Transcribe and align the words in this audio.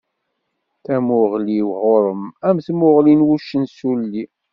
Tamuɣli-w 0.85 1.69
ɣur-m 1.81 2.21
am 2.47 2.57
tmuɣli 2.65 3.13
n 3.15 3.25
wuccen 3.27 3.63
s 3.67 3.77
wulli. 3.87 4.23